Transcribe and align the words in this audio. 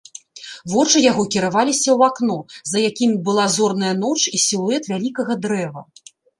Вочы 0.71 0.97
яго 1.11 1.25
кіраваліся 1.35 1.83
ў 1.83 1.99
акно, 2.13 2.39
за 2.71 2.77
якім 2.89 3.11
была 3.29 3.45
зорная 3.59 3.95
ноч 4.03 4.17
і 4.25 4.37
сілуэт 4.49 4.93
вялікага 4.97 5.41
дрэва. 5.47 5.81